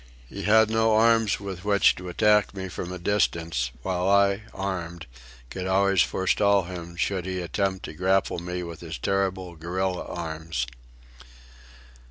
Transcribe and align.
He 0.27 0.41
had 0.45 0.71
no 0.71 0.95
arms 0.95 1.39
with 1.39 1.63
which 1.63 1.93
to 1.97 2.09
attack 2.09 2.55
me 2.55 2.69
from 2.69 2.91
a 2.91 2.97
distance; 2.97 3.69
while 3.83 4.09
I, 4.09 4.41
armed, 4.51 5.05
could 5.51 5.67
always 5.67 6.01
forestall 6.01 6.63
him 6.63 6.95
should 6.95 7.27
he 7.27 7.39
attempt 7.39 7.85
to 7.85 7.93
grapple 7.93 8.39
me 8.39 8.63
with 8.63 8.79
his 8.81 8.97
terrible 8.97 9.55
gorilla 9.55 10.03
arms. 10.07 10.65